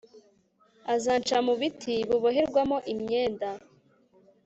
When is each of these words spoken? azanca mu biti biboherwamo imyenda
azanca 0.93 1.37
mu 1.45 1.53
biti 1.59 1.93
biboherwamo 2.09 2.77
imyenda 2.93 3.49